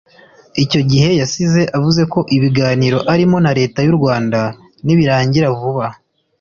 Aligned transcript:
Icyo 0.63 0.81
gihe 0.89 1.09
yasize 1.21 1.61
avuze 1.77 2.01
ko 2.13 2.19
ibiganiro 2.35 2.97
arimo 3.13 3.37
na 3.45 3.51
Leta 3.59 3.79
y’u 3.83 3.95
Rwanda 3.99 4.39
nibirangira 4.85 5.47
vuba 5.59 5.85